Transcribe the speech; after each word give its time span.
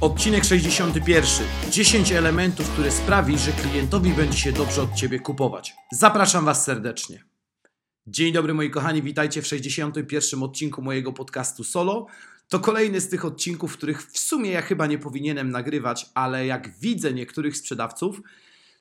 Odcinek 0.00 0.44
61. 0.44 1.46
10 1.70 2.12
elementów, 2.12 2.70
które 2.70 2.90
sprawi, 2.90 3.38
że 3.38 3.52
klientowi 3.52 4.10
będzie 4.12 4.38
się 4.38 4.52
dobrze 4.52 4.82
od 4.82 4.94
Ciebie 4.94 5.20
kupować. 5.20 5.74
Zapraszam 5.92 6.44
Was 6.44 6.64
serdecznie. 6.64 7.24
Dzień 8.06 8.32
dobry 8.32 8.54
moi 8.54 8.70
kochani, 8.70 9.02
witajcie 9.02 9.42
w 9.42 9.46
61. 9.46 10.42
odcinku 10.42 10.82
mojego 10.82 11.12
podcastu 11.12 11.64
Solo. 11.64 12.06
To 12.48 12.60
kolejny 12.60 13.00
z 13.00 13.08
tych 13.08 13.24
odcinków, 13.24 13.72
których 13.72 14.02
w 14.02 14.18
sumie 14.18 14.50
ja 14.50 14.62
chyba 14.62 14.86
nie 14.86 14.98
powinienem 14.98 15.50
nagrywać, 15.50 16.06
ale 16.14 16.46
jak 16.46 16.78
widzę 16.78 17.12
niektórych 17.12 17.56
sprzedawców, 17.56 18.20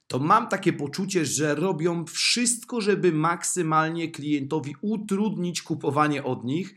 to 0.07 0.19
mam 0.19 0.47
takie 0.47 0.73
poczucie, 0.73 1.25
że 1.25 1.55
robią 1.55 2.05
wszystko, 2.05 2.81
żeby 2.81 3.11
maksymalnie 3.11 4.11
klientowi 4.11 4.75
utrudnić 4.81 5.61
kupowanie 5.61 6.23
od 6.23 6.43
nich, 6.43 6.75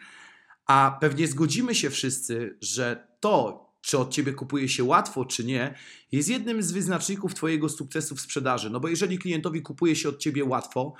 a 0.67 0.99
pewnie 1.01 1.27
zgodzimy 1.27 1.75
się 1.75 1.91
wszyscy, 1.91 2.59
że 2.61 3.09
to, 3.21 3.70
czy 3.81 3.99
od 3.99 4.11
ciebie 4.11 4.33
kupuje 4.33 4.69
się 4.69 4.85
łatwo, 4.85 5.25
czy 5.25 5.45
nie, 5.45 5.75
jest 6.13 6.29
jednym 6.29 6.63
z 6.63 6.73
wyznaczników 6.73 7.35
twojego 7.35 7.69
sukcesu 7.69 8.17
w 8.17 8.21
sprzedaży. 8.21 8.71
No 8.71 8.81
bo 8.81 8.89
jeżeli 8.89 9.19
klientowi 9.19 9.63
kupuje 9.63 9.97
się 9.97 10.09
od 10.09 10.19
ciebie 10.19 10.45
łatwo, 10.45 10.95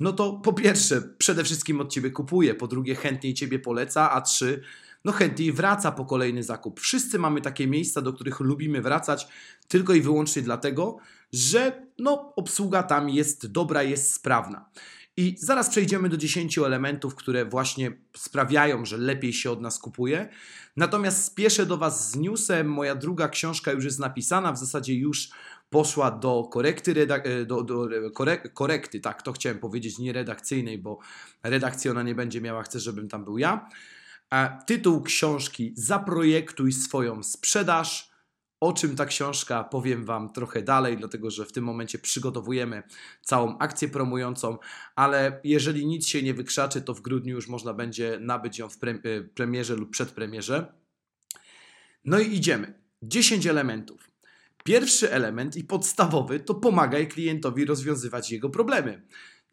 no 0.00 0.12
to 0.12 0.32
po 0.32 0.52
pierwsze, 0.52 1.02
przede 1.18 1.44
wszystkim 1.44 1.80
od 1.80 1.92
ciebie 1.92 2.10
kupuje, 2.10 2.54
po 2.54 2.66
drugie, 2.66 2.94
chętniej 2.94 3.34
ciebie 3.34 3.58
poleca, 3.58 4.10
a 4.10 4.20
trzy, 4.20 4.62
no 5.04 5.12
chętniej 5.12 5.52
wraca 5.52 5.92
po 5.92 6.04
kolejny 6.04 6.42
zakup. 6.42 6.80
Wszyscy 6.80 7.18
mamy 7.18 7.40
takie 7.40 7.66
miejsca, 7.66 8.02
do 8.02 8.12
których 8.12 8.40
lubimy 8.40 8.82
wracać 8.82 9.28
tylko 9.68 9.94
i 9.94 10.00
wyłącznie 10.00 10.42
dlatego, 10.42 10.96
że 11.32 11.86
no, 11.98 12.32
obsługa 12.36 12.82
tam 12.82 13.10
jest 13.10 13.46
dobra, 13.46 13.82
jest 13.82 14.14
sprawna. 14.14 14.70
I 15.16 15.36
zaraz 15.38 15.70
przejdziemy 15.70 16.08
do 16.08 16.16
10 16.16 16.58
elementów, 16.58 17.14
które 17.14 17.44
właśnie 17.44 17.92
sprawiają, 18.16 18.84
że 18.84 18.96
lepiej 18.96 19.32
się 19.32 19.50
od 19.50 19.60
nas 19.60 19.78
kupuje. 19.78 20.28
Natomiast 20.76 21.24
spieszę 21.24 21.66
do 21.66 21.76
Was 21.76 22.10
z 22.10 22.16
newsem. 22.16 22.68
Moja 22.68 22.94
druga 22.94 23.28
książka 23.28 23.72
już 23.72 23.84
jest 23.84 23.98
napisana, 23.98 24.52
w 24.52 24.58
zasadzie 24.58 24.94
już 24.94 25.28
poszła 25.70 26.10
do 26.10 26.48
korekty, 26.52 27.06
e, 27.08 27.44
do, 27.44 27.62
do 27.62 27.88
korek 28.14 28.54
korekty, 28.54 29.00
tak, 29.00 29.22
to 29.22 29.32
chciałem 29.32 29.58
powiedzieć, 29.58 29.98
nie 29.98 30.12
redakcyjnej, 30.12 30.78
bo 30.78 30.98
redakcji 31.42 31.90
ona 31.90 32.02
nie 32.02 32.14
będzie 32.14 32.40
miała, 32.40 32.62
chcę, 32.62 32.80
żebym 32.80 33.08
tam 33.08 33.24
był 33.24 33.38
ja. 33.38 33.68
A 34.30 34.58
tytuł 34.66 35.02
książki 35.02 35.72
Zaprojektuj 35.76 36.72
swoją 36.72 37.22
sprzedaż 37.22 38.09
o 38.60 38.72
czym 38.72 38.96
ta 38.96 39.06
książka 39.06 39.64
powiem 39.64 40.04
Wam 40.04 40.32
trochę 40.32 40.62
dalej, 40.62 40.96
dlatego 40.96 41.30
że 41.30 41.44
w 41.44 41.52
tym 41.52 41.64
momencie 41.64 41.98
przygotowujemy 41.98 42.82
całą 43.22 43.58
akcję 43.58 43.88
promującą, 43.88 44.58
ale 44.96 45.40
jeżeli 45.44 45.86
nic 45.86 46.06
się 46.06 46.22
nie 46.22 46.34
wykrzaczy, 46.34 46.82
to 46.82 46.94
w 46.94 47.00
grudniu 47.00 47.34
już 47.34 47.48
można 47.48 47.74
będzie 47.74 48.18
nabyć 48.20 48.58
ją 48.58 48.68
w 48.68 48.84
y, 48.84 49.30
premierze 49.34 49.76
lub 49.76 49.90
przedpremierze. 49.90 50.72
No 52.04 52.18
i 52.18 52.34
idziemy. 52.34 52.80
10 53.02 53.46
elementów. 53.46 54.10
Pierwszy 54.64 55.12
element 55.12 55.56
i 55.56 55.64
podstawowy 55.64 56.40
to 56.40 56.54
pomagaj 56.54 57.08
klientowi 57.08 57.64
rozwiązywać 57.64 58.30
jego 58.30 58.50
problemy. 58.50 59.02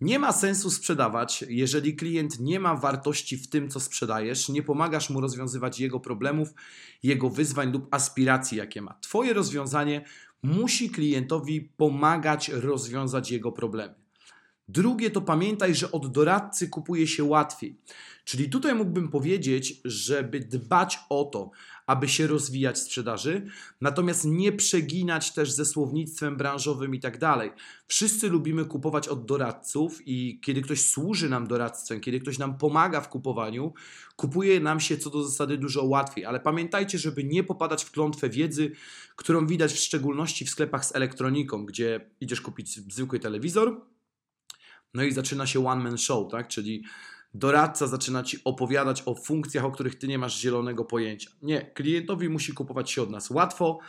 Nie 0.02 0.20
ma 0.20 0.32
sensu 0.32 0.70
sprzedawać, 0.70 1.46
jeżeli 1.50 1.96
klient 1.96 2.40
nie 2.40 2.60
ma 2.60 2.76
wartości 2.76 3.38
w 3.38 3.50
tym, 3.50 3.70
co 3.70 3.80
sprzedajesz, 3.80 4.50
nie 4.50 4.64
pomagasz 4.64 5.10
mu 5.10 5.22
rozwiązywać 5.22 5.80
jego 5.80 6.00
problemów, 6.00 6.54
jego 7.04 7.30
wyzwań 7.30 7.72
lub 7.72 7.88
aspiracji, 7.92 8.58
jakie 8.58 8.82
ma. 8.82 8.98
Twoje 9.02 9.34
rozwiązanie 9.34 10.06
musi 10.44 10.90
klientowi 10.90 11.62
pomagać 11.62 12.50
rozwiązać 12.50 13.32
jego 13.32 13.52
problemy. 13.52 14.07
Drugie 14.70 15.12
to 15.12 15.22
pamiętaj, 15.22 15.76
że 15.76 15.92
od 15.92 16.12
doradcy 16.12 16.68
kupuje 16.70 17.08
się 17.08 17.24
łatwiej. 17.24 17.80
Czyli 18.24 18.50
tutaj 18.50 18.76
mógłbym 18.76 19.10
powiedzieć, 19.10 19.82
żeby 19.86 20.40
dbać 20.40 21.00
o 21.10 21.24
to, 21.24 21.52
aby 21.86 22.10
się 22.10 22.28
rozwijać 22.28 22.80
sprzedaży, 22.80 23.46
natomiast 23.82 24.26
nie 24.26 24.52
przeginać 24.52 25.34
też 25.34 25.52
ze 25.52 25.66
słownictwem 25.66 26.38
branżowym 26.38 26.96
i 26.96 27.00
tak 27.00 27.18
dalej. 27.18 27.52
Wszyscy 27.88 28.30
lubimy 28.30 28.66
kupować 28.66 29.08
od 29.08 29.26
doradców 29.26 30.00
i 30.06 30.40
kiedy 30.44 30.62
ktoś 30.62 30.82
służy 30.82 31.30
nam 31.30 31.48
doradztwem, 31.48 32.00
kiedy 32.00 32.20
ktoś 32.20 32.38
nam 32.38 32.58
pomaga 32.58 33.02
w 33.02 33.10
kupowaniu, 33.10 33.74
kupuje 34.16 34.60
nam 34.60 34.80
się 34.80 34.98
co 34.98 35.10
do 35.10 35.24
zasady 35.24 35.58
dużo 35.58 35.86
łatwiej. 35.86 36.26
Ale 36.26 36.40
pamiętajcie, 36.40 36.98
żeby 36.98 37.24
nie 37.24 37.44
popadać 37.44 37.84
w 37.84 37.92
klątwę 37.92 38.30
wiedzy, 38.30 38.72
którą 39.16 39.48
widać 39.48 39.74
w 39.74 39.80
szczególności 39.80 40.46
w 40.46 40.50
sklepach 40.50 40.86
z 40.86 40.96
elektroniką, 40.96 41.66
gdzie 41.66 42.10
idziesz 42.22 42.42
kupić 42.42 42.94
zwykły 42.94 43.20
telewizor, 43.20 43.82
no 44.98 45.04
i 45.04 45.12
zaczyna 45.12 45.48
się 45.48 45.68
one 45.68 45.84
man 45.84 45.98
show, 45.98 46.32
tak? 46.32 46.48
Czyli 46.48 46.84
doradca 47.34 47.88
zaczyna 47.88 48.24
ci 48.24 48.38
opowiadać 48.44 49.04
o 49.06 49.16
funkcjach, 49.16 49.66
o 49.66 49.72
których 49.72 49.96
ty 49.96 50.08
nie 50.08 50.18
masz 50.18 50.40
zielonego 50.42 50.86
pojęcia. 50.86 51.30
Nie, 51.42 51.62
klientowi 51.62 52.30
musi 52.30 52.54
kupować 52.54 52.92
się 52.92 53.02
od 53.02 53.10
nas 53.10 53.30
łatwo, 53.30 53.80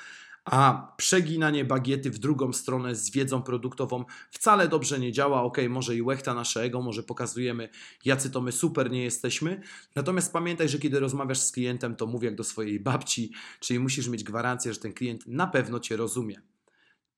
a 0.44 0.92
przeginanie 0.96 1.64
bagiety 1.64 2.10
w 2.10 2.18
drugą 2.18 2.52
stronę 2.52 2.94
z 2.94 3.10
wiedzą 3.10 3.42
produktową 3.42 4.04
wcale 4.30 4.68
dobrze 4.68 4.98
nie 4.98 5.12
działa. 5.12 5.42
Ok, 5.42 5.58
może 5.68 5.96
i 5.96 6.02
łechta 6.02 6.34
naszego, 6.34 6.82
może 6.82 7.02
pokazujemy, 7.02 7.68
jacy 8.04 8.30
to 8.30 8.40
my 8.40 8.52
super 8.52 8.90
nie 8.90 9.04
jesteśmy. 9.04 9.60
Natomiast 9.94 10.32
pamiętaj, 10.32 10.68
że 10.68 10.78
kiedy 10.78 11.00
rozmawiasz 11.00 11.40
z 11.40 11.52
klientem, 11.52 11.96
to 11.96 12.06
mów 12.06 12.22
jak 12.22 12.34
do 12.34 12.44
swojej 12.44 12.80
babci, 12.80 13.32
czyli 13.60 13.80
musisz 13.80 14.08
mieć 14.08 14.24
gwarancję, 14.24 14.74
że 14.74 14.80
ten 14.80 14.92
klient 14.92 15.26
na 15.26 15.46
pewno 15.46 15.80
cię 15.80 15.96
rozumie. 15.96 16.40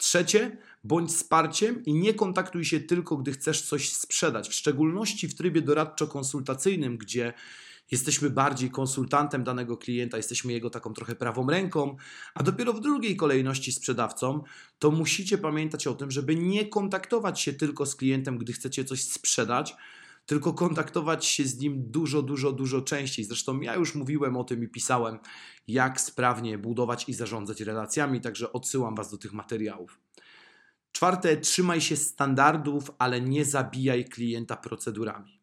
Trzecie, 0.00 0.56
bądź 0.84 1.10
wsparciem 1.10 1.84
i 1.84 1.94
nie 1.94 2.14
kontaktuj 2.14 2.64
się 2.64 2.80
tylko, 2.80 3.16
gdy 3.16 3.32
chcesz 3.32 3.62
coś 3.62 3.92
sprzedać, 3.92 4.48
w 4.48 4.54
szczególności 4.54 5.28
w 5.28 5.34
trybie 5.34 5.62
doradczo-konsultacyjnym, 5.62 6.98
gdzie 6.98 7.32
jesteśmy 7.90 8.30
bardziej 8.30 8.70
konsultantem 8.70 9.44
danego 9.44 9.76
klienta, 9.76 10.16
jesteśmy 10.16 10.52
jego 10.52 10.70
taką 10.70 10.92
trochę 10.94 11.14
prawą 11.14 11.50
ręką, 11.50 11.96
a 12.34 12.42
dopiero 12.42 12.72
w 12.72 12.80
drugiej 12.80 13.16
kolejności 13.16 13.72
sprzedawcą, 13.72 14.42
to 14.78 14.90
musicie 14.90 15.38
pamiętać 15.38 15.86
o 15.86 15.94
tym, 15.94 16.10
żeby 16.10 16.36
nie 16.36 16.66
kontaktować 16.66 17.40
się 17.40 17.52
tylko 17.52 17.86
z 17.86 17.96
klientem, 17.96 18.38
gdy 18.38 18.52
chcecie 18.52 18.84
coś 18.84 19.04
sprzedać, 19.04 19.76
tylko 20.30 20.52
kontaktować 20.52 21.26
się 21.26 21.44
z 21.44 21.58
nim 21.58 21.91
dużo, 21.91 22.22
dużo, 22.22 22.52
dużo 22.52 22.82
częściej. 22.82 23.24
Zresztą 23.24 23.60
ja 23.60 23.74
już 23.74 23.94
mówiłem 23.94 24.36
o 24.36 24.44
tym 24.44 24.64
i 24.64 24.68
pisałem, 24.68 25.18
jak 25.68 26.00
sprawnie 26.00 26.58
budować 26.58 27.08
i 27.08 27.14
zarządzać 27.14 27.60
relacjami, 27.60 28.20
także 28.20 28.52
odsyłam 28.52 28.94
Was 28.94 29.10
do 29.10 29.18
tych 29.18 29.32
materiałów. 29.32 30.00
Czwarte, 30.92 31.36
trzymaj 31.36 31.80
się 31.80 31.96
standardów, 31.96 32.91
ale 32.98 33.20
nie 33.20 33.44
zabijaj 33.44 34.04
klienta 34.04 34.56
procedurami. 34.56 35.41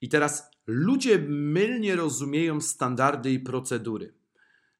I 0.00 0.08
teraz 0.08 0.50
ludzie 0.66 1.18
mylnie 1.28 1.96
rozumieją 1.96 2.60
standardy 2.60 3.32
i 3.32 3.40
procedury. 3.40 4.14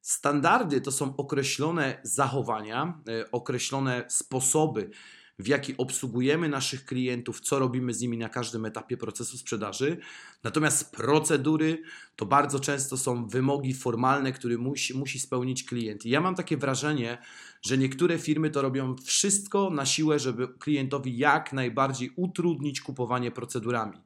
Standardy 0.00 0.80
to 0.80 0.92
są 0.92 1.16
określone 1.16 2.00
zachowania, 2.02 3.02
e, 3.08 3.30
określone 3.30 4.04
sposoby, 4.08 4.90
w 5.38 5.48
jaki 5.48 5.76
obsługujemy 5.76 6.48
naszych 6.48 6.84
klientów, 6.84 7.40
co 7.40 7.58
robimy 7.58 7.94
z 7.94 8.00
nimi 8.00 8.18
na 8.18 8.28
każdym 8.28 8.64
etapie 8.64 8.96
procesu 8.96 9.38
sprzedaży. 9.38 9.96
Natomiast 10.44 10.96
procedury 10.96 11.82
to 12.16 12.26
bardzo 12.26 12.60
często 12.60 12.96
są 12.96 13.28
wymogi 13.28 13.74
formalne, 13.74 14.32
które 14.32 14.58
musi, 14.58 14.94
musi 14.98 15.20
spełnić 15.20 15.64
klient. 15.64 16.06
I 16.06 16.10
ja 16.10 16.20
mam 16.20 16.34
takie 16.34 16.56
wrażenie, 16.56 17.18
że 17.62 17.78
niektóre 17.78 18.18
firmy 18.18 18.50
to 18.50 18.62
robią 18.62 18.96
wszystko 18.96 19.70
na 19.70 19.86
siłę, 19.86 20.18
żeby 20.18 20.48
klientowi 20.48 21.18
jak 21.18 21.52
najbardziej 21.52 22.10
utrudnić 22.16 22.80
kupowanie 22.80 23.30
procedurami. 23.30 23.98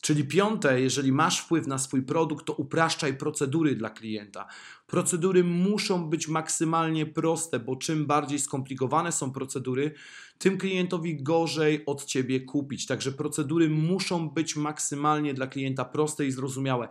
Czyli 0.00 0.24
piąte, 0.24 0.80
jeżeli 0.80 1.12
masz 1.12 1.40
wpływ 1.40 1.66
na 1.66 1.78
swój 1.78 2.02
produkt, 2.02 2.46
to 2.46 2.52
upraszczaj 2.52 3.16
procedury 3.16 3.76
dla 3.76 3.90
klienta. 3.90 4.46
Procedury 4.86 5.44
muszą 5.44 6.10
być 6.10 6.28
maksymalnie 6.28 7.06
proste, 7.06 7.58
bo 7.60 7.76
czym 7.76 8.06
bardziej 8.06 8.38
skomplikowane 8.38 9.12
są 9.12 9.32
procedury, 9.32 9.94
tym 10.38 10.58
klientowi 10.58 11.22
gorzej 11.22 11.86
od 11.86 12.04
ciebie 12.04 12.40
kupić. 12.40 12.86
Także 12.86 13.12
procedury 13.12 13.68
muszą 13.68 14.30
być 14.30 14.56
maksymalnie 14.56 15.34
dla 15.34 15.46
klienta 15.46 15.84
proste 15.84 16.26
i 16.26 16.30
zrozumiałe. 16.30 16.88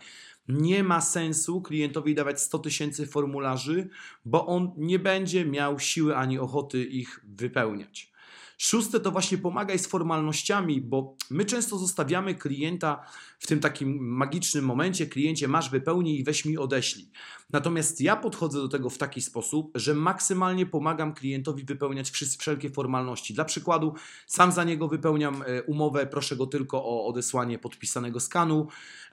Nie 0.48 0.84
ma 0.84 1.02
sensu 1.02 1.62
klientowi 1.62 2.16
dawać 2.16 2.42
100 2.42 2.60
tysięcy 2.60 3.08
formularzy, 3.08 3.90
bo 4.26 4.46
on 4.46 4.72
nie 4.78 5.00
będzie 5.00 5.46
miał 5.46 5.80
siły 5.80 6.16
ani 6.18 6.40
ochoty 6.40 6.84
ich 6.84 7.20
wypełniać. 7.24 8.15
Szóste 8.58 9.00
to 9.00 9.12
właśnie 9.12 9.38
pomagaj 9.38 9.80
z 9.80 9.88
formalnościami, 9.88 10.82
bo 10.82 11.16
my 11.30 11.46
często 11.46 11.78
zostawiamy 11.78 12.36
klienta 12.36 13.06
w 13.40 13.48
tym 13.48 13.60
takim 13.60 14.08
magicznym 14.08 14.66
momencie, 14.66 15.08
kliencie 15.08 15.48
masz 15.48 15.70
wypełnij 15.70 16.20
i 16.20 16.24
weź 16.24 16.46
mi 16.46 16.58
odeślij. 16.58 17.12
Natomiast 17.50 18.02
ja 18.02 18.16
podchodzę 18.16 18.60
do 18.60 18.68
tego 18.68 18.90
w 18.90 18.98
taki 18.98 19.22
sposób, 19.22 19.72
że 19.76 19.94
maksymalnie 19.94 20.66
pomagam 20.66 21.14
klientowi 21.14 21.64
wypełniać 21.64 22.12
wszelkie 22.40 22.70
formalności. 22.70 23.34
Dla 23.34 23.46
przykładu, 23.46 23.94
sam 24.28 24.52
za 24.52 24.64
niego 24.64 24.88
wypełniam 24.88 25.44
e, 25.46 25.64
umowę, 25.64 26.08
proszę 26.08 26.36
go 26.36 26.48
tylko 26.48 26.86
o 26.86 27.06
odesłanie 27.06 27.60
podpisanego 27.60 28.20
skanu. 28.20 28.68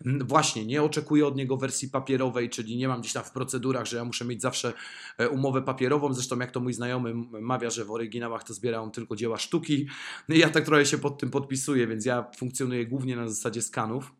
Mm, 0.06 0.26
właśnie, 0.26 0.66
nie 0.66 0.82
oczekuję 0.82 1.26
od 1.26 1.36
niego 1.36 1.56
wersji 1.56 1.88
papierowej, 1.88 2.50
czyli 2.50 2.76
nie 2.76 2.88
mam 2.88 3.00
gdzieś 3.00 3.12
tam 3.12 3.24
w 3.24 3.30
procedurach, 3.30 3.86
że 3.86 3.96
ja 3.96 4.04
muszę 4.04 4.24
mieć 4.24 4.42
zawsze 4.42 4.72
e, 5.18 5.28
umowę 5.28 5.62
papierową. 5.62 6.14
Zresztą, 6.14 6.38
jak 6.38 6.50
to 6.50 6.60
mój 6.60 6.72
znajomy 6.72 7.14
mawia, 7.40 7.70
że 7.70 7.84
w 7.84 7.90
oryginałach 7.90 8.44
to 8.44 8.54
zbiera 8.54 8.80
on 8.80 8.90
tylko 8.90 9.16
dzieła 9.16 9.31
sztuki. 9.38 9.86
No 10.28 10.34
ja 10.34 10.50
tak 10.50 10.64
trochę 10.64 10.86
się 10.86 10.98
pod 10.98 11.18
tym 11.18 11.30
podpisuję, 11.30 11.86
więc 11.86 12.04
ja 12.04 12.30
funkcjonuję 12.36 12.86
głównie 12.86 13.16
na 13.16 13.28
zasadzie 13.28 13.62
skanów. 13.62 14.12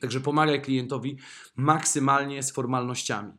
Także 0.00 0.20
pomagaj 0.20 0.62
klientowi 0.62 1.18
maksymalnie 1.56 2.42
z 2.42 2.52
formalnościami. 2.52 3.32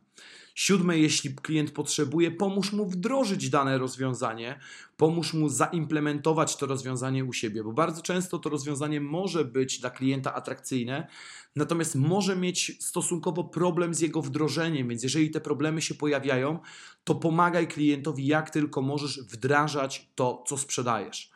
Siódme, 0.60 0.98
jeśli 0.98 1.34
klient 1.34 1.70
potrzebuje, 1.70 2.30
pomóż 2.30 2.72
mu 2.72 2.86
wdrożyć 2.86 3.50
dane 3.50 3.78
rozwiązanie, 3.78 4.58
pomóż 4.96 5.34
mu 5.34 5.48
zaimplementować 5.48 6.56
to 6.56 6.66
rozwiązanie 6.66 7.24
u 7.24 7.32
siebie, 7.32 7.64
bo 7.64 7.72
bardzo 7.72 8.02
często 8.02 8.38
to 8.38 8.50
rozwiązanie 8.50 9.00
może 9.00 9.44
być 9.44 9.78
dla 9.78 9.90
klienta 9.90 10.34
atrakcyjne, 10.34 11.08
natomiast 11.56 11.94
może 11.94 12.36
mieć 12.36 12.76
stosunkowo 12.80 13.44
problem 13.44 13.94
z 13.94 14.00
jego 14.00 14.22
wdrożeniem, 14.22 14.88
więc 14.88 15.02
jeżeli 15.02 15.30
te 15.30 15.40
problemy 15.40 15.82
się 15.82 15.94
pojawiają, 15.94 16.58
to 17.04 17.14
pomagaj 17.14 17.68
klientowi 17.68 18.26
jak 18.26 18.50
tylko 18.50 18.82
możesz 18.82 19.20
wdrażać 19.22 20.10
to, 20.14 20.44
co 20.46 20.58
sprzedajesz. 20.58 21.30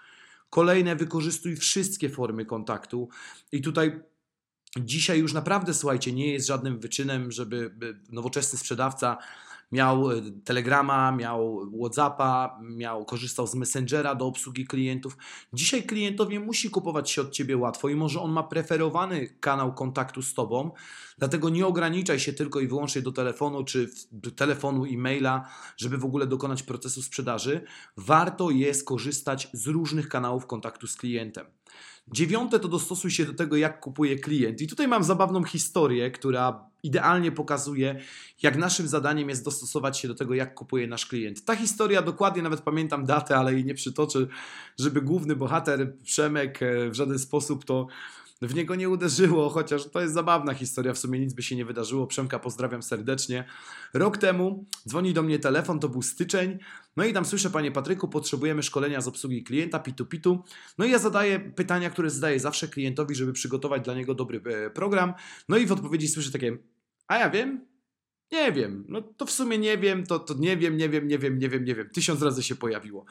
Kolejne, 0.50 0.96
wykorzystuj 0.96 1.56
wszystkie 1.56 2.08
formy 2.08 2.44
kontaktu 2.44 3.08
i 3.52 3.62
tutaj 3.62 4.00
Dzisiaj 4.80 5.18
już 5.18 5.32
naprawdę, 5.32 5.74
słuchajcie, 5.74 6.12
nie 6.12 6.32
jest 6.32 6.46
żadnym 6.46 6.78
wyczynem, 6.78 7.32
żeby 7.32 7.74
nowoczesny 8.10 8.58
sprzedawca 8.58 9.18
miał 9.72 10.10
e, 10.10 10.22
Telegrama, 10.44 11.12
miał 11.12 11.70
Whatsappa, 11.80 12.58
miał, 12.62 13.04
korzystał 13.04 13.46
z 13.46 13.54
Messengera 13.54 14.14
do 14.14 14.26
obsługi 14.26 14.66
klientów. 14.66 15.16
Dzisiaj 15.52 15.82
klientowi 15.82 16.38
musi 16.38 16.70
kupować 16.70 17.10
się 17.10 17.22
od 17.22 17.30
Ciebie 17.30 17.56
łatwo 17.56 17.88
i 17.88 17.94
może 17.94 18.20
on 18.20 18.32
ma 18.32 18.42
preferowany 18.42 19.28
kanał 19.40 19.74
kontaktu 19.74 20.22
z 20.22 20.34
Tobą, 20.34 20.70
dlatego 21.18 21.48
nie 21.48 21.66
ograniczaj 21.66 22.20
się 22.20 22.32
tylko 22.32 22.60
i 22.60 22.68
wyłącznie 22.68 23.02
do 23.02 23.12
telefonu 23.12 23.64
czy 23.64 23.90
do 24.12 24.30
telefonu, 24.30 24.84
e-maila, 24.84 25.48
żeby 25.76 25.98
w 25.98 26.04
ogóle 26.04 26.26
dokonać 26.26 26.62
procesu 26.62 27.02
sprzedaży. 27.02 27.64
Warto 27.96 28.50
jest 28.50 28.86
korzystać 28.86 29.48
z 29.52 29.66
różnych 29.66 30.08
kanałów 30.08 30.46
kontaktu 30.46 30.86
z 30.86 30.96
klientem. 30.96 31.46
Dziewiąte 32.08 32.60
to 32.60 32.68
dostosuj 32.68 33.10
się 33.10 33.24
do 33.24 33.34
tego, 33.34 33.56
jak 33.56 33.80
kupuje 33.80 34.18
klient. 34.18 34.60
I 34.60 34.66
tutaj 34.66 34.88
mam 34.88 35.04
zabawną 35.04 35.44
historię, 35.44 36.10
która 36.10 36.70
idealnie 36.82 37.32
pokazuje, 37.32 38.00
jak 38.42 38.56
naszym 38.56 38.88
zadaniem 38.88 39.28
jest 39.28 39.44
dostosować 39.44 39.98
się 39.98 40.08
do 40.08 40.14
tego, 40.14 40.34
jak 40.34 40.54
kupuje 40.54 40.86
nasz 40.86 41.06
klient. 41.06 41.44
Ta 41.44 41.56
historia, 41.56 42.02
dokładnie 42.02 42.42
nawet 42.42 42.60
pamiętam 42.60 43.04
datę, 43.04 43.36
ale 43.36 43.52
jej 43.54 43.64
nie 43.64 43.74
przytoczę, 43.74 44.26
żeby 44.78 45.02
główny 45.02 45.36
bohater, 45.36 45.96
Przemek, 46.02 46.62
e, 46.62 46.90
w 46.90 46.94
żaden 46.94 47.18
sposób 47.18 47.64
to 47.64 47.86
w 48.42 48.54
niego 48.54 48.74
nie 48.74 48.88
uderzyło, 48.88 49.48
chociaż 49.50 49.90
to 49.90 50.00
jest 50.00 50.14
zabawna 50.14 50.54
historia, 50.54 50.92
w 50.92 50.98
sumie 50.98 51.20
nic 51.20 51.34
by 51.34 51.42
się 51.42 51.56
nie 51.56 51.64
wydarzyło. 51.64 52.06
Przemka 52.06 52.38
pozdrawiam 52.38 52.82
serdecznie. 52.82 53.44
Rok 53.94 54.18
temu 54.18 54.66
dzwoni 54.88 55.12
do 55.12 55.22
mnie 55.22 55.38
telefon, 55.38 55.80
to 55.80 55.88
był 55.88 56.02
styczeń, 56.02 56.58
no 56.96 57.04
i 57.04 57.12
tam 57.12 57.24
słyszę, 57.24 57.50
panie 57.50 57.72
Patryku, 57.72 58.08
potrzebujemy 58.08 58.62
szkolenia 58.62 59.00
z 59.00 59.08
obsługi 59.08 59.44
klienta, 59.44 59.78
pitu 59.78 60.06
pitu. 60.06 60.44
No 60.78 60.84
i 60.84 60.90
ja 60.90 60.98
zadaję 60.98 61.40
pytania, 61.40 61.90
które 61.90 62.10
zadaję 62.10 62.40
zawsze 62.40 62.68
klientowi, 62.68 63.14
żeby 63.14 63.32
przygotować 63.32 63.82
dla 63.82 63.94
niego 63.94 64.14
dobry 64.14 64.40
e, 64.44 64.70
program. 64.70 65.14
No 65.48 65.56
i 65.56 65.66
w 65.66 65.72
odpowiedzi 65.72 66.08
słyszę 66.08 66.32
takie, 66.32 66.58
a 67.06 67.18
ja 67.18 67.30
wiem, 67.30 67.66
nie 68.32 68.52
wiem, 68.52 68.84
no 68.88 69.02
to 69.02 69.26
w 69.26 69.30
sumie 69.30 69.58
nie 69.58 69.78
wiem, 69.78 70.06
to, 70.06 70.18
to 70.18 70.34
nie 70.34 70.56
wiem, 70.56 70.76
nie 70.76 70.88
wiem, 70.88 71.08
nie 71.08 71.18
wiem, 71.18 71.38
nie 71.38 71.48
wiem, 71.48 71.64
nie 71.64 71.74
wiem. 71.74 71.90
Tysiąc 71.90 72.22
razy 72.22 72.42
się 72.42 72.54
pojawiło. 72.54 73.04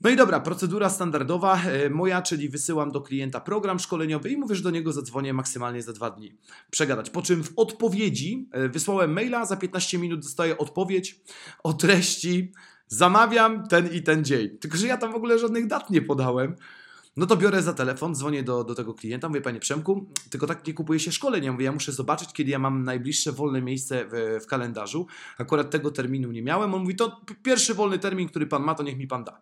No 0.00 0.10
i 0.10 0.16
dobra, 0.16 0.40
procedura 0.40 0.90
standardowa 0.90 1.62
e, 1.62 1.90
moja, 1.90 2.22
czyli 2.22 2.48
wysyłam 2.48 2.92
do 2.92 3.00
klienta 3.00 3.40
program 3.40 3.78
szkoleniowy 3.78 4.30
i 4.30 4.36
mówię, 4.36 4.54
że 4.54 4.62
do 4.62 4.70
niego 4.70 4.92
zadzwonię 4.92 5.32
maksymalnie 5.32 5.82
za 5.82 5.92
dwa 5.92 6.10
dni. 6.10 6.36
Przegadać. 6.70 7.10
Po 7.10 7.22
czym 7.22 7.44
w 7.44 7.52
odpowiedzi 7.56 8.48
e, 8.52 8.68
wysłałem 8.68 9.12
maila, 9.12 9.46
za 9.46 9.56
15 9.56 9.98
minut 9.98 10.20
dostaję 10.20 10.58
odpowiedź 10.58 11.20
o 11.62 11.72
treści. 11.72 12.52
Zamawiam 12.86 13.66
ten 13.66 13.92
i 13.92 14.02
ten 14.02 14.24
dzień. 14.24 14.58
Tylko, 14.58 14.76
że 14.76 14.86
ja 14.86 14.96
tam 14.96 15.12
w 15.12 15.14
ogóle 15.14 15.38
żadnych 15.38 15.66
dat 15.66 15.90
nie 15.90 16.02
podałem. 16.02 16.56
No 17.16 17.26
to 17.26 17.36
biorę 17.36 17.62
za 17.62 17.72
telefon, 17.72 18.14
dzwonię 18.14 18.42
do, 18.42 18.64
do 18.64 18.74
tego 18.74 18.94
klienta, 18.94 19.28
mówię, 19.28 19.40
panie 19.40 19.60
Przemku, 19.60 20.06
tylko 20.30 20.46
tak 20.46 20.66
nie 20.66 20.74
kupuje 20.74 21.00
się 21.00 21.12
szkoleń. 21.12 21.44
Ja 21.44 21.52
mówię, 21.52 21.64
ja 21.64 21.72
muszę 21.72 21.92
zobaczyć, 21.92 22.32
kiedy 22.32 22.50
ja 22.50 22.58
mam 22.58 22.84
najbliższe 22.84 23.32
wolne 23.32 23.62
miejsce 23.62 24.04
w, 24.04 24.38
w 24.44 24.46
kalendarzu. 24.46 25.06
Akurat 25.38 25.70
tego 25.70 25.90
terminu 25.90 26.32
nie 26.32 26.42
miałem. 26.42 26.74
On 26.74 26.80
mówi, 26.80 26.96
to 26.96 27.20
pierwszy 27.42 27.74
wolny 27.74 27.98
termin, 27.98 28.28
który 28.28 28.46
pan 28.46 28.62
ma, 28.62 28.74
to 28.74 28.82
niech 28.82 28.98
mi 28.98 29.06
pan 29.06 29.24
da. 29.24 29.40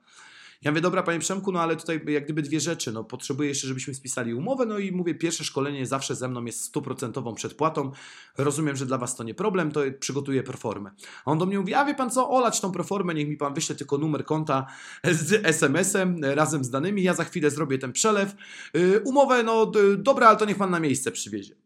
Ja 0.62 0.70
mówię, 0.70 0.81
dobra, 0.81 1.03
panie 1.03 1.19
Przemku, 1.19 1.53
no 1.53 1.61
ale 1.61 1.76
tutaj 1.76 2.00
jak 2.08 2.25
gdyby 2.25 2.43
dwie 2.43 2.61
rzeczy. 2.61 2.93
No, 2.93 3.05
potrzebuję 3.05 3.49
jeszcze, 3.49 3.69
żebyśmy 3.69 3.94
spisali 3.94 4.35
umowę, 4.35 4.67
no 4.67 4.79
i 4.79 4.93
mówię, 4.93 5.14
pierwsze 5.14 5.44
szkolenie 5.44 5.87
zawsze 5.87 6.14
ze 6.14 6.29
mną 6.29 6.44
jest 6.44 6.61
stuprocentową 6.61 7.35
przedpłatą. 7.35 7.93
Rozumiem, 8.38 8.76
że 8.76 8.87
dla 8.87 8.99
was 8.99 9.17
to 9.17 9.25
nie 9.25 9.35
problem, 9.35 9.73
to 9.73 9.81
przygotuję 10.00 10.43
proformę. 10.43 10.91
A 11.25 11.31
on 11.31 11.38
do 11.38 11.47
mnie 11.47 11.58
mówi, 11.58 11.75
a 11.75 11.85
wie 11.85 11.94
pan 11.94 12.11
co, 12.11 12.31
olać 12.31 12.61
tą 12.61 12.73
proformę, 12.73 13.14
niech 13.14 13.29
mi 13.29 13.37
pan 13.37 13.55
wyśle 13.55 13.75
tylko 13.75 13.99
numer 13.99 14.25
konta 14.25 14.67
z 15.05 15.47
SMS-em 15.47 16.25
razem 16.25 16.64
z 16.64 16.70
danymi, 16.70 17.02
ja 17.02 17.14
za 17.14 17.25
chwilę 17.25 17.50
zrobię 17.50 17.79
ten 17.79 17.93
przelew. 17.93 18.35
Yy, 18.75 19.00
umowę, 19.05 19.43
no 19.43 19.73
dobra, 19.99 20.29
ale 20.29 20.37
to 20.37 20.44
niech 20.44 20.59
pan 20.59 20.70
na 20.70 20.81
miejsce 20.81 21.12
przywiezie. 21.12 21.56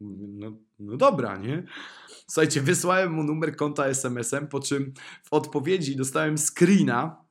No, 0.00 0.52
no 0.78 0.96
dobra, 0.96 1.36
nie? 1.36 1.66
Słuchajcie, 2.26 2.60
wysłałem 2.60 3.12
mu 3.12 3.22
numer 3.22 3.56
konta 3.56 3.86
SMS-em, 3.86 4.48
po 4.48 4.60
czym 4.60 4.92
w 5.24 5.32
odpowiedzi 5.32 5.96
dostałem 5.96 6.38
screena 6.38 7.25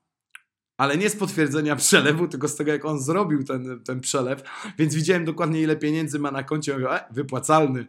ale 0.78 0.98
nie 0.98 1.10
z 1.10 1.16
potwierdzenia 1.16 1.76
przelewu, 1.76 2.28
tylko 2.28 2.48
z 2.48 2.56
tego, 2.56 2.72
jak 2.72 2.86
on 2.86 3.00
zrobił 3.00 3.44
ten, 3.44 3.84
ten 3.84 4.00
przelew, 4.00 4.44
więc 4.78 4.96
widziałem 4.96 5.26
dokładnie, 5.26 5.62
ile 5.62 5.76
pieniędzy 5.76 6.20
ma 6.20 6.32
na 6.32 6.44
koncie. 6.44 6.74
Mówię, 6.74 6.90
e, 6.90 7.06
wypłacalny. 7.12 7.88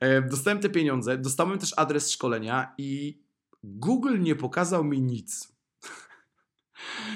E, 0.00 0.22
dostałem 0.22 0.58
te 0.58 0.68
pieniądze, 0.68 1.18
dostałem 1.18 1.58
też 1.58 1.74
adres 1.76 2.10
szkolenia 2.10 2.74
i 2.78 3.22
Google 3.64 4.20
nie 4.20 4.36
pokazał 4.36 4.84
mi 4.84 5.02
nic. 5.02 5.52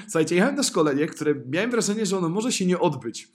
Słuchajcie, 0.03 0.35
jechałem 0.35 0.55
na 0.55 0.63
szkolenie, 0.63 1.07
które 1.07 1.35
miałem 1.45 1.71
wrażenie, 1.71 2.05
że 2.05 2.17
ono 2.17 2.29
może 2.29 2.51
się 2.51 2.65
nie 2.65 2.79
odbyć, 2.79 3.27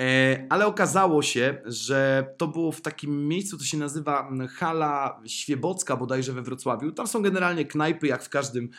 e, 0.00 0.46
ale 0.50 0.66
okazało 0.66 1.22
się, 1.22 1.62
że 1.64 2.26
to 2.36 2.48
było 2.48 2.72
w 2.72 2.80
takim 2.80 3.28
miejscu, 3.28 3.58
to 3.58 3.64
się 3.64 3.78
nazywa 3.78 4.30
Hala 4.56 5.20
Świebocka 5.26 5.96
bodajże 5.96 6.32
we 6.32 6.42
Wrocławiu. 6.42 6.92
Tam 6.92 7.06
są 7.06 7.22
generalnie 7.22 7.64
knajpy, 7.64 8.06
jak 8.06 8.22
w 8.22 8.28
każdym 8.28 8.70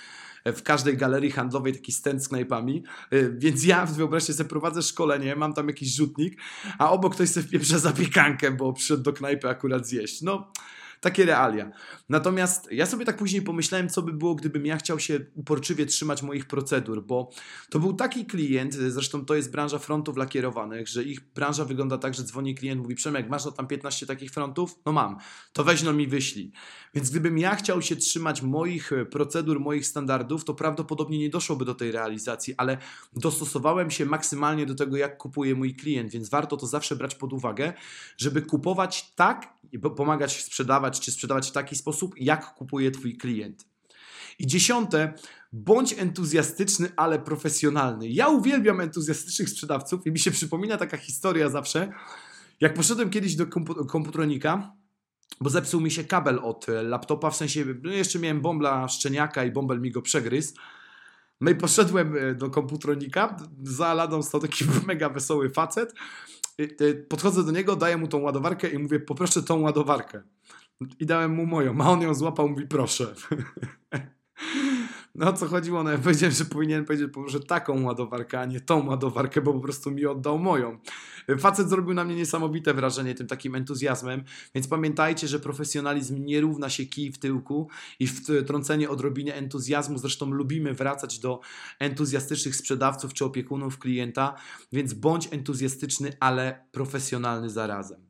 w 0.45 0.63
każdej 0.63 0.97
galerii 0.97 1.31
handlowej 1.31 1.73
taki 1.73 1.91
stand 1.91 2.23
z 2.23 2.27
knajpami, 2.27 2.83
y, 3.13 3.35
więc 3.37 3.65
ja 3.65 3.85
wyobraźcie 3.85 4.33
sobie 4.33 4.49
prowadzę 4.49 4.81
szkolenie, 4.81 5.35
mam 5.35 5.53
tam 5.53 5.67
jakiś 5.67 5.95
rzutnik, 5.95 6.41
a 6.77 6.91
obok 6.91 7.15
ktoś 7.15 7.29
sobie 7.29 7.47
wpieprza 7.47 7.79
zapiekankę, 7.79 8.51
bo 8.51 8.73
przyszedł 8.73 9.03
do 9.03 9.13
knajpy 9.13 9.49
akurat 9.49 9.87
zjeść. 9.87 10.21
No, 10.21 10.51
takie 10.99 11.25
realia. 11.25 11.71
Natomiast 12.09 12.71
ja 12.71 12.85
sobie 12.85 13.05
tak 13.05 13.17
później 13.17 13.41
pomyślałem, 13.41 13.89
co 13.89 14.01
by 14.01 14.13
było, 14.13 14.35
gdybym 14.35 14.65
ja 14.65 14.77
chciał 14.77 14.99
się 14.99 15.19
uporczywie 15.35 15.85
trzymać 15.85 16.23
moich 16.23 16.45
procedur, 16.45 17.05
bo 17.05 17.29
to 17.69 17.79
był 17.79 17.93
taki 17.93 18.25
klient, 18.25 18.73
zresztą 18.73 19.25
to 19.25 19.35
jest 19.35 19.51
branża 19.51 19.79
frontów 19.79 20.17
lakierowanych, 20.17 20.87
że 20.87 21.03
ich 21.03 21.33
branża 21.33 21.65
wygląda 21.65 21.97
tak, 21.97 22.13
że 22.13 22.23
dzwoni 22.23 22.55
klient, 22.55 22.81
mówi 22.81 22.95
Przemek, 22.95 23.29
masz 23.29 23.43
tam 23.57 23.67
15 23.67 24.05
takich 24.05 24.31
frontów? 24.31 24.79
No 24.85 24.91
mam. 24.91 25.17
To 25.53 25.63
weź 25.63 25.83
no 25.83 25.93
mi 25.93 26.07
wyślij. 26.07 26.51
Więc 26.93 27.09
gdybym 27.09 27.37
ja 27.37 27.55
chciał 27.55 27.81
się 27.81 27.95
trzymać 27.95 28.41
moich 28.41 28.91
procedur, 29.11 29.59
moich 29.59 29.87
standardów, 29.87 30.45
to 30.45 30.53
prawdopodobnie 30.53 31.19
nie 31.19 31.29
doszłoby 31.29 31.65
do 31.65 31.75
tej 31.75 31.91
realizacji, 31.91 32.53
ale 32.57 32.77
dostosowałem 33.13 33.91
się 33.91 34.05
maksymalnie 34.05 34.65
do 34.65 34.75
tego, 34.75 34.97
jak 34.97 35.17
kupuje 35.17 35.55
mój 35.55 35.75
klient, 35.75 36.11
więc 36.11 36.29
warto 36.29 36.57
to 36.57 36.67
zawsze 36.67 36.95
brać 36.95 37.15
pod 37.15 37.33
uwagę, 37.33 37.73
żeby 38.17 38.41
kupować 38.41 39.13
tak, 39.15 39.53
pomagać 39.95 40.43
sprzedawać, 40.43 40.99
czy 40.99 41.11
sprzedawać 41.11 41.49
w 41.49 41.51
taki 41.51 41.75
sposób, 41.75 42.15
jak 42.17 42.53
kupuje 42.53 42.91
Twój 42.91 43.17
klient. 43.17 43.65
I 44.39 44.47
dziesiąte, 44.47 45.13
bądź 45.53 45.93
entuzjastyczny, 45.93 46.91
ale 46.95 47.19
profesjonalny. 47.19 48.09
Ja 48.09 48.27
uwielbiam 48.27 48.81
entuzjastycznych 48.81 49.49
sprzedawców 49.49 50.07
i 50.07 50.11
mi 50.11 50.19
się 50.19 50.31
przypomina 50.31 50.77
taka 50.77 50.97
historia 50.97 51.49
zawsze. 51.49 51.91
Jak 52.61 52.73
poszedłem 52.73 53.09
kiedyś 53.09 53.35
do 53.35 53.45
komputronika, 53.87 54.73
bo 55.41 55.49
zepsuł 55.49 55.81
mi 55.81 55.91
się 55.91 56.03
kabel 56.03 56.39
od 56.39 56.65
laptopa, 56.83 57.29
w 57.29 57.35
sensie 57.35 57.65
no 57.83 57.91
jeszcze 57.91 58.19
miałem 58.19 58.41
bombla 58.41 58.87
szczeniaka 58.87 59.45
i 59.45 59.51
bąbel 59.51 59.81
mi 59.81 59.91
go 59.91 60.01
przegryzł. 60.01 60.53
No 61.41 61.51
i 61.51 61.55
poszedłem 61.55 62.17
e, 62.17 62.35
do 62.35 62.49
komputronika, 62.49 63.37
za 63.63 63.93
ladą 63.93 64.23
stał 64.23 64.41
taki 64.41 64.65
mega 64.87 65.09
wesoły 65.09 65.49
facet. 65.49 65.93
Podchodzę 67.09 67.43
do 67.43 67.51
niego, 67.51 67.75
daję 67.75 67.97
mu 67.97 68.07
tą 68.07 68.17
ładowarkę 68.17 68.69
i 68.69 68.79
mówię, 68.79 68.99
poproszę 68.99 69.43
tą 69.43 69.59
ładowarkę. 69.59 70.21
I 70.99 71.05
dałem 71.05 71.31
mu 71.31 71.45
moją, 71.45 71.81
a 71.81 71.89
on 71.89 72.01
ją 72.01 72.13
złapał, 72.13 72.49
mówi 72.49 72.67
proszę. 72.67 73.13
No 75.15 75.29
o 75.29 75.33
co 75.33 75.47
chodziło? 75.47 75.83
No 75.83 75.91
ja 75.91 75.97
powiedziałem, 75.97 76.35
że 76.35 76.45
powinien 76.45 76.85
powiedzieć 76.85 77.09
może 77.15 77.39
taką 77.39 77.83
ładowarkę, 77.83 78.39
a 78.39 78.45
nie 78.45 78.61
tą 78.61 78.87
ładowarkę, 78.87 79.41
bo 79.41 79.53
po 79.53 79.59
prostu 79.59 79.91
mi 79.91 80.05
oddał 80.05 80.39
moją. 80.39 80.79
Facet 81.39 81.69
zrobił 81.69 81.93
na 81.93 82.03
mnie 82.03 82.15
niesamowite 82.15 82.73
wrażenie 82.73 83.15
tym 83.15 83.27
takim 83.27 83.55
entuzjazmem, 83.55 84.23
więc 84.55 84.67
pamiętajcie, 84.67 85.27
że 85.27 85.39
profesjonalizm 85.39 86.25
nie 86.25 86.41
równa 86.41 86.69
się 86.69 86.85
kij 86.85 87.11
w 87.11 87.19
tyłku 87.19 87.69
i 87.99 88.07
wtrącenie 88.07 88.89
odrobinie 88.89 89.35
entuzjazmu. 89.35 89.97
Zresztą 89.97 90.31
lubimy 90.31 90.73
wracać 90.73 91.19
do 91.19 91.39
entuzjastycznych 91.79 92.55
sprzedawców 92.55 93.13
czy 93.13 93.25
opiekunów 93.25 93.79
klienta, 93.79 94.35
więc 94.71 94.93
bądź 94.93 95.33
entuzjastyczny, 95.33 96.13
ale 96.19 96.65
profesjonalny 96.71 97.49
zarazem. 97.49 98.08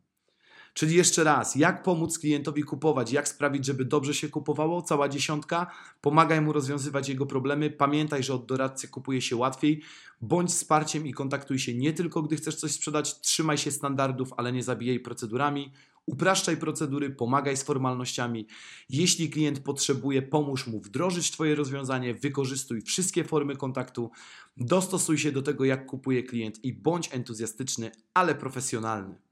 Czyli 0.74 0.96
jeszcze 0.96 1.24
raz, 1.24 1.56
jak 1.56 1.84
pomóc 1.84 2.20
klientowi 2.20 2.64
kupować, 2.64 3.12
jak 3.12 3.28
sprawić, 3.28 3.66
żeby 3.66 3.86
dobrze 3.86 4.14
się 4.14 4.30
kupowało, 4.30 4.82
cała 4.82 5.10
dziesiątka, 5.10 5.72
pomagaj 6.02 6.42
mu 6.42 6.54
rozwiązywać 6.54 7.10
jego 7.10 7.26
problemy, 7.26 7.70
pamiętaj, 7.70 8.24
że 8.24 8.34
od 8.34 8.46
doradcy 8.46 8.88
kupuje 8.88 9.22
się 9.22 9.36
łatwiej, 9.36 9.82
bądź 10.22 10.50
wsparciem 10.52 11.08
i 11.08 11.14
kontaktuj 11.14 11.60
się 11.60 11.74
nie 11.74 11.94
tylko, 11.94 12.22
gdy 12.22 12.36
chcesz 12.36 12.56
coś 12.56 12.72
sprzedać, 12.72 13.22
trzymaj 13.22 13.58
się 13.58 13.72
standardów, 13.72 14.34
ale 14.38 14.52
nie 14.52 14.64
zabijaj 14.64 15.00
procedurami, 15.00 15.72
upraszczaj 16.06 16.58
procedury, 16.58 17.10
pomagaj 17.10 17.58
z 17.58 17.64
formalnościami. 17.64 18.48
Jeśli 18.90 19.30
klient 19.30 19.60
potrzebuje, 19.60 20.22
pomóż 20.22 20.68
mu 20.68 20.80
wdrożyć 20.80 21.32
Twoje 21.32 21.56
rozwiązanie, 21.56 22.14
wykorzystuj 22.14 22.82
wszystkie 22.82 23.24
formy 23.24 23.56
kontaktu, 23.56 24.12
dostosuj 24.58 25.18
się 25.18 25.32
do 25.32 25.42
tego, 25.42 25.66
jak 25.66 25.86
kupuje 25.86 26.24
klient 26.24 26.66
i 26.66 26.74
bądź 26.74 27.14
entuzjastyczny, 27.14 27.92
ale 28.14 28.36
profesjonalny. 28.36 29.29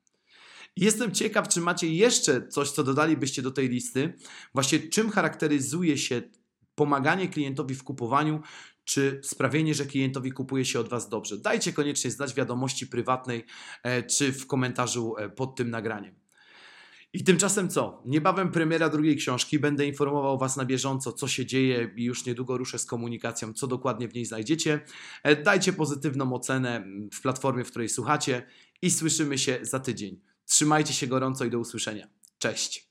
Jestem 0.77 1.11
ciekaw, 1.11 1.47
czy 1.47 1.61
macie 1.61 1.93
jeszcze 1.93 2.47
coś, 2.47 2.71
co 2.71 2.83
dodalibyście 2.83 3.41
do 3.41 3.51
tej 3.51 3.69
listy. 3.69 4.13
Właśnie 4.53 4.79
czym 4.79 5.09
charakteryzuje 5.09 5.97
się 5.97 6.21
pomaganie 6.75 7.27
klientowi 7.27 7.75
w 7.75 7.83
kupowaniu, 7.83 8.41
czy 8.83 9.19
sprawienie, 9.23 9.73
że 9.73 9.85
klientowi 9.85 10.31
kupuje 10.31 10.65
się 10.65 10.79
od 10.79 10.89
Was 10.89 11.09
dobrze. 11.09 11.37
Dajcie 11.37 11.73
koniecznie 11.73 12.11
znać 12.11 12.33
wiadomości 12.33 12.87
prywatnej, 12.87 13.45
e, 13.83 14.03
czy 14.03 14.33
w 14.33 14.47
komentarzu 14.47 15.15
e, 15.17 15.29
pod 15.29 15.55
tym 15.55 15.69
nagraniem. 15.69 16.15
I 17.13 17.23
tymczasem 17.23 17.69
co? 17.69 18.03
Niebawem 18.05 18.51
premiera 18.51 18.89
drugiej 18.89 19.15
książki. 19.15 19.59
Będę 19.59 19.85
informował 19.85 20.37
Was 20.37 20.57
na 20.57 20.65
bieżąco, 20.65 21.13
co 21.13 21.27
się 21.27 21.45
dzieje 21.45 21.93
i 21.95 22.03
już 22.03 22.25
niedługo 22.25 22.57
ruszę 22.57 22.79
z 22.79 22.85
komunikacją, 22.85 23.53
co 23.53 23.67
dokładnie 23.67 24.07
w 24.07 24.13
niej 24.13 24.25
znajdziecie. 24.25 24.79
E, 25.23 25.35
dajcie 25.43 25.73
pozytywną 25.73 26.33
ocenę 26.33 26.87
w 27.13 27.21
platformie, 27.21 27.63
w 27.63 27.69
której 27.69 27.89
słuchacie 27.89 28.47
i 28.81 28.91
słyszymy 28.91 29.37
się 29.37 29.59
za 29.61 29.79
tydzień. 29.79 30.36
Trzymajcie 30.47 30.93
się 30.93 31.07
gorąco 31.07 31.45
i 31.45 31.49
do 31.49 31.59
usłyszenia. 31.59 32.07
Cześć. 32.37 32.86